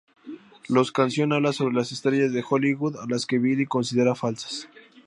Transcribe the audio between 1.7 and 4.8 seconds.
las estrellas de Hollywood a las que Billie considera falsas.